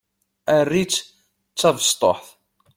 Err-itt 0.57 1.05
d 1.53 1.55
tabesṭuḥt. 1.59 2.27